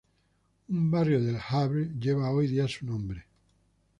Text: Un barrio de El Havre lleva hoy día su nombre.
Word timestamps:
Un 0.69 0.89
barrio 0.89 1.19
de 1.23 1.29
El 1.35 1.37
Havre 1.49 1.91
lleva 1.99 2.31
hoy 2.31 2.47
día 2.47 2.67
su 2.67 2.87
nombre. 2.87 3.23